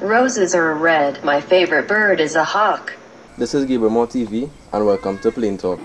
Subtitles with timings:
[0.00, 1.22] Roses are red.
[1.22, 2.94] My favorite bird is a hawk.
[3.38, 5.78] This is Gabriel TV and welcome to Plain Talk.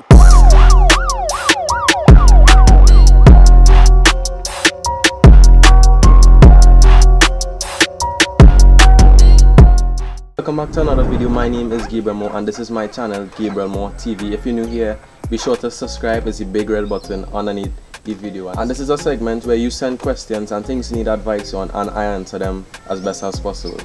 [10.38, 11.30] Welcome back to another video.
[11.30, 14.32] My name is Gabriel Moore and this is my channel Gabriel Moore TV.
[14.32, 14.98] If you're new here,
[15.30, 16.24] be sure to subscribe.
[16.24, 17.72] There's a big red button underneath
[18.04, 18.50] the video.
[18.50, 21.70] And this is a segment where you send questions and things you need advice on
[21.72, 23.80] and I answer them as best as possible.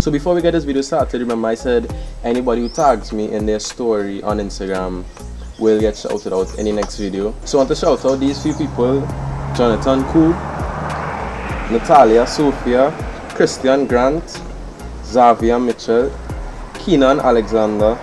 [0.00, 1.92] So before we get this video started, remember I said
[2.22, 5.04] anybody who tags me in their story on Instagram
[5.58, 7.34] will get shouted out in the next video.
[7.44, 9.00] So I want to shout out these few people,
[9.56, 10.30] Jonathan Koo,
[11.72, 12.92] Natalia Sophia,
[13.30, 14.40] Christian Grant,
[15.04, 16.12] Xavier Mitchell,
[16.74, 17.98] Keenan Alexander,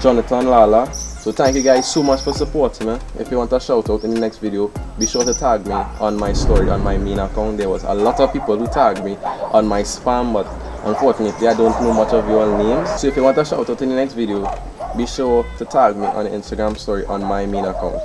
[0.00, 0.92] Jonathan Lala.
[1.22, 2.98] So thank you guys so much for supporting me.
[3.16, 5.72] If you want a shout out in the next video, be sure to tag me
[5.72, 7.58] on my story on my main account.
[7.58, 9.16] There was a lot of people who tagged me
[9.52, 10.48] on my spam, but
[10.84, 13.00] unfortunately I don't know much of your names.
[13.00, 14.52] So if you want a shout out in the next video,
[14.96, 18.00] be sure to tag me on the Instagram story on my main account.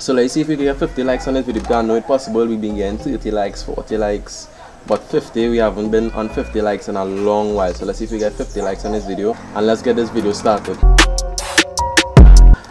[0.00, 1.62] So let's see if we get 50 likes on this video.
[1.62, 4.48] Because I know it's possible we've been getting 30 likes, 40 likes,
[4.88, 8.04] but 50 we haven't been on 50 likes in a long while so let's see
[8.06, 10.76] if we get 50 likes on this video and let's get this video started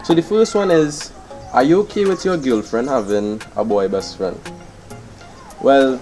[0.06, 1.10] so the first one is
[1.52, 4.40] are you okay with your girlfriend having a boy best friend?
[5.60, 5.98] Well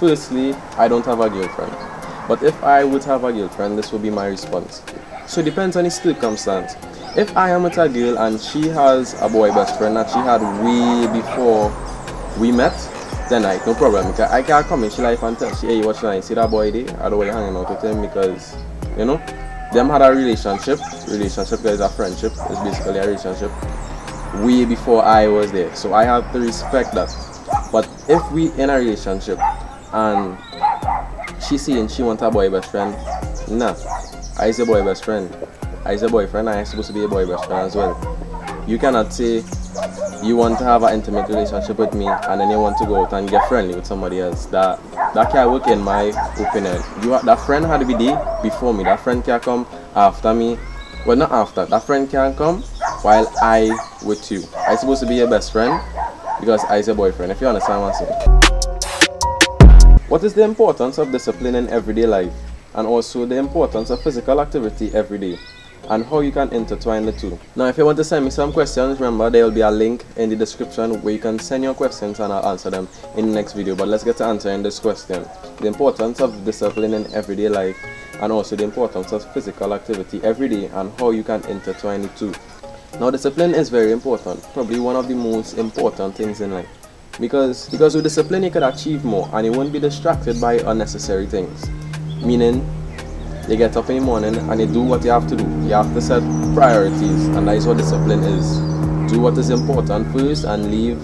[0.00, 1.72] firstly i don't have a girlfriend.
[2.26, 4.82] But if i would have a girlfriend this would be my response.
[5.26, 6.74] So it depends on the circumstance.
[7.18, 10.20] If i am with a girl and she has a boy best friend that she
[10.20, 11.68] had way before
[12.40, 12.72] we met
[13.28, 14.06] then like no problem.
[14.18, 16.88] I can't come in she life and she hey watch now see that boy there?
[16.98, 18.56] I don't want hanging out with him because
[18.96, 19.20] you know
[19.72, 20.78] them had a relationship.
[21.08, 23.50] Relationship is a friendship, it's basically a relationship
[24.36, 25.74] way before I was there.
[25.74, 27.14] So I have to respect that.
[27.72, 29.38] But if we in a relationship
[29.92, 30.38] and
[31.42, 32.92] she saying she want a boy best friend,
[33.50, 33.74] nah.
[34.38, 35.34] I is a boy best friend.
[35.84, 37.96] I is a boyfriend, I am supposed to be a boy best friend as well.
[38.66, 39.42] You cannot say
[40.22, 43.04] you want to have an intimate relationship with me and then you want to go
[43.04, 44.46] out and get friendly with somebody else.
[44.46, 44.80] That
[45.14, 46.82] that can't work in my opinion.
[47.02, 48.84] You that friend had to be there before me.
[48.84, 50.58] That friend can come after me.
[51.06, 51.66] Well not after.
[51.66, 52.62] That friend can come
[53.02, 53.70] while I
[54.04, 54.42] with you.
[54.56, 55.80] I supposed to be your best friend
[56.40, 58.38] because I is a boyfriend, if you understand what I'm saying.
[60.08, 62.32] What is the importance of discipline in everyday life?
[62.74, 65.38] And also the importance of physical activity every day
[65.88, 67.38] and how you can intertwine the two.
[67.56, 70.04] Now if you want to send me some questions, remember there will be a link
[70.16, 73.32] in the description where you can send your questions and I'll answer them in the
[73.32, 73.74] next video.
[73.74, 75.26] But let's get to answering this question.
[75.60, 77.76] The importance of discipline in everyday life
[78.20, 82.08] and also the importance of physical activity every day and how you can intertwine the
[82.08, 82.32] two.
[83.00, 86.68] Now discipline is very important, probably one of the most important things in life.
[87.20, 91.26] Because, because with discipline you can achieve more and you won't be distracted by unnecessary
[91.26, 91.68] things.
[92.22, 92.66] Meaning
[93.48, 95.44] you get up in the morning and you do what you have to do.
[95.64, 96.22] You have to set
[96.54, 98.58] priorities, and that is what discipline is.
[99.10, 100.98] Do what is important first and leave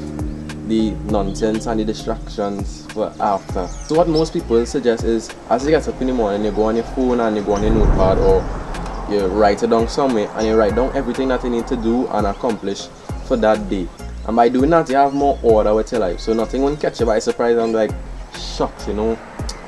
[0.69, 3.67] the nonsense and the distractions for after.
[3.67, 6.65] So what most people suggest is as you get up in the morning, you go
[6.65, 8.43] on your phone and you go on your notepad or
[9.11, 12.07] you write it down somewhere and you write down everything that you need to do
[12.09, 12.89] and accomplish
[13.27, 13.89] for that day.
[14.27, 16.21] And by doing that, you have more order with your life.
[16.21, 17.91] So nothing won't catch you by surprise and like,
[18.39, 19.19] shocked, you know,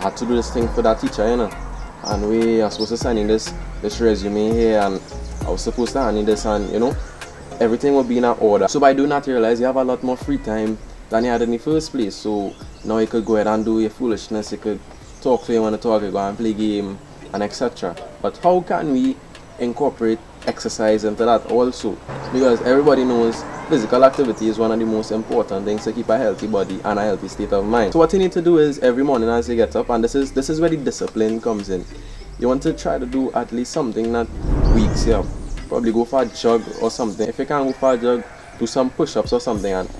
[0.00, 1.66] I had to do this thing for that teacher, you know
[2.06, 3.53] and we are supposed to sign in this
[3.83, 5.00] this resume here and
[5.43, 6.97] I was supposed to hand in this and you know
[7.61, 8.69] everything will be in order.
[8.69, 10.78] So by doing that you realize you have a lot more free time
[11.11, 12.15] than you had in the first place.
[12.15, 14.53] So now you could go ahead and do your foolishness.
[14.53, 14.81] You could
[15.21, 16.99] talk to you want to talk you go and play game
[17.33, 19.17] and etc but how can we
[19.59, 21.97] incorporate exercise into that also?
[22.33, 26.16] Because everybody knows physical activity is one of the most important things to keep a
[26.16, 27.93] healthy body and a healthy state of mind.
[27.93, 30.15] So what you need to do is every morning as you get up and this
[30.15, 31.84] is this is where the discipline comes in.
[32.38, 34.28] You want to try to do at least something that
[34.75, 35.26] weeks you up.
[35.69, 37.28] Probably go for a jog or something.
[37.28, 38.25] If you can't go for a jog
[38.59, 39.91] do some push-ups or something and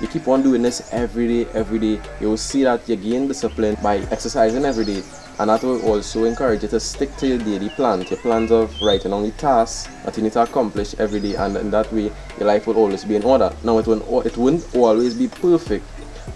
[0.00, 2.00] you keep on doing this every day every day.
[2.20, 5.02] You will see that you gain discipline by exercising every day
[5.38, 8.72] and that will also encourage you to stick to your daily plan, your plans of
[8.80, 12.12] writing on the tasks that you need to accomplish every day and in that way
[12.38, 13.54] your life will always be in order.
[13.64, 15.84] Now it won't, it won't always be perfect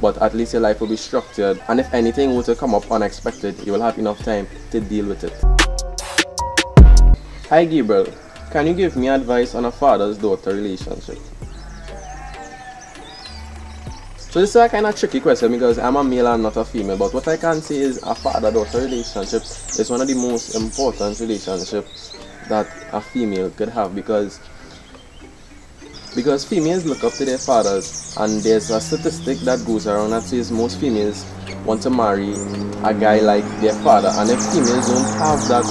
[0.00, 2.90] but at least your life will be structured and if anything were to come up
[2.90, 5.32] unexpected you will have enough time to deal with it.
[7.48, 8.12] Hi Gabriel,
[8.50, 11.18] can you give me advice on a father's-daughter relationship?
[14.30, 16.64] So this is a kind of tricky question because I'm a male and not a
[16.64, 20.54] female but what I can say is a father-daughter relationship is one of the most
[20.54, 22.14] important relationships
[22.46, 24.38] that a female could have because
[26.14, 30.22] because females look up to their fathers and there's a statistic that goes around that
[30.22, 31.24] says most females
[31.64, 32.34] want to marry
[32.84, 35.64] a guy like their father and if females don't have that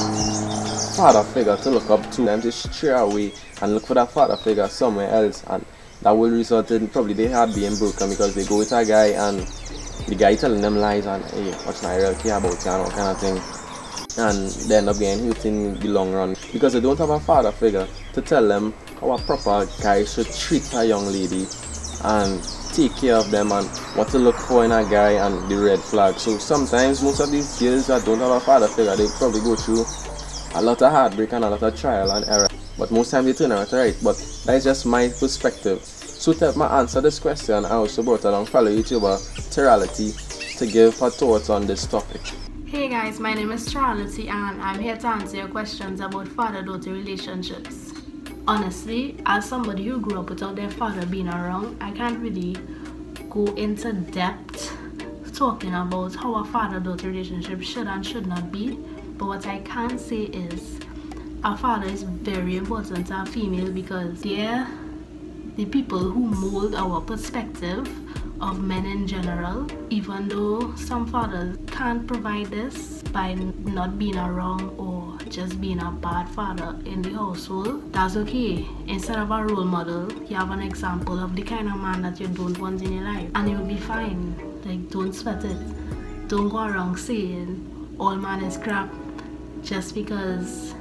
[0.95, 3.31] father figure to look up to them to stray away
[3.61, 5.63] and look for that father figure somewhere else and
[6.01, 9.07] that will result in probably their heart being broken because they go with a guy
[9.07, 9.39] and
[10.07, 12.91] the guy telling them lies and hey what's my real care about you and all
[12.91, 13.57] kind of thing
[14.17, 17.19] and they end up getting hurt in the long run because they don't have a
[17.19, 21.45] father figure to tell them how a proper guy should treat a young lady
[22.03, 25.57] and take care of them and what to look for in a guy and the
[25.57, 26.15] red flag.
[26.19, 29.55] So sometimes most of these girls that don't have a father figure they probably go
[29.55, 29.85] through
[30.55, 32.47] a lot of heartbreak and a lot of trial and error.
[32.77, 33.95] But most times they turn out right.
[34.03, 35.83] But that is just my perspective.
[35.83, 39.17] So to help me answer this question, I also brought along fellow YouTuber
[39.53, 42.21] Terality to give her thoughts on this topic.
[42.65, 46.91] Hey guys, my name is Terality and I'm here to answer your questions about father-daughter
[46.91, 47.93] relationships.
[48.47, 52.57] Honestly, as somebody who grew up without their father being around, I can't really
[53.29, 54.75] go into depth
[55.33, 58.79] talking about how a father-daughter relationship should and should not be.
[59.17, 60.79] But what I can say is
[61.43, 64.67] a father is very important to a female because they're
[65.55, 67.89] the people who mold our perspective
[68.39, 74.69] of men in general, even though some fathers can't provide this by not being around
[74.77, 78.67] or just being a bad father in the household, that's okay.
[78.85, 82.19] Instead of a role model, you have an example of the kind of man that
[82.19, 84.35] you don't want in your life, and you'll be fine.
[84.63, 85.57] Like, don't sweat it.
[86.27, 88.93] Don't go around saying all man is crap
[89.67, 90.73] just because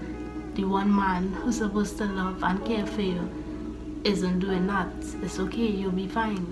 [0.55, 4.89] the one man who's supposed to love and care for you isn't doing that.
[5.23, 6.47] It's okay, you'll be fine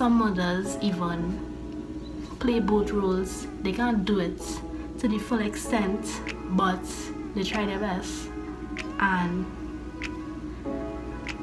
[0.00, 1.38] some mothers even
[2.38, 3.46] play both roles.
[3.62, 4.40] They can't do it
[4.98, 6.06] to the full extent,
[6.50, 6.82] but
[7.34, 8.30] they try their best.
[8.98, 9.44] And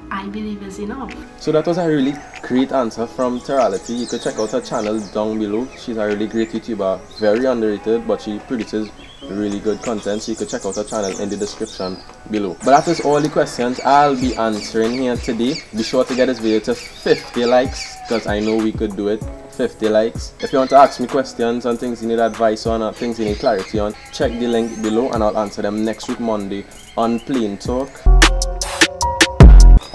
[0.10, 1.14] I believe it's enough.
[1.40, 4.00] So that was a really great answer from Terality.
[4.00, 5.68] You could check out her channel down below.
[5.78, 8.90] She's a really great YouTuber, very underrated, but she produces
[9.30, 11.98] really good content so you can check out our channel in the description
[12.32, 12.56] below.
[12.60, 15.62] But that is all the questions i'll be answering here today.
[15.76, 19.10] Be sure to get this video to 50 likes because i know we could do
[19.10, 19.24] it.
[19.52, 20.34] 50 likes.
[20.40, 23.18] If you want to ask me questions on things you need advice on or things
[23.20, 26.64] you need clarity on check the link below and i'll answer them next week monday
[26.96, 27.90] on plain talk.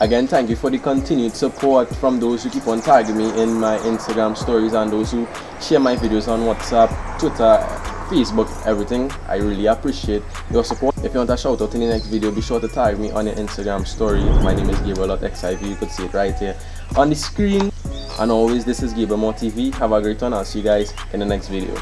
[0.02, 3.52] Again, thank you for the continued support from those who keep on tagging me in
[3.54, 5.28] my Instagram stories and those who
[5.60, 6.90] share my videos on WhatsApp,
[7.20, 9.10] Twitter, Facebook, everything.
[9.26, 10.96] I really appreciate your support.
[10.98, 13.10] If you want a shout out in the next video, be sure to tag me
[13.10, 14.22] on your Instagram story.
[14.42, 15.68] My name is Gabriel.xiv.
[15.68, 16.56] You could see it right here
[16.96, 17.72] on the screen.
[18.18, 19.72] And always, this is Gabriel Moore TV.
[19.74, 20.34] Have a great one.
[20.34, 21.74] I'll see you guys in the next video.